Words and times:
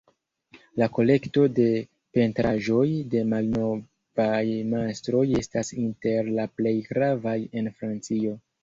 La 0.81 0.85
kolekto 0.93 1.43
de 1.59 1.65
pentraĵoj 2.19 2.87
de 3.13 3.23
malnovaj 3.35 4.43
mastroj 4.75 5.25
estas 5.45 5.73
inter 5.87 6.37
la 6.41 6.49
plej 6.59 6.75
gravaj 6.91 7.41
en 7.61 7.75
Francio. 7.81 8.39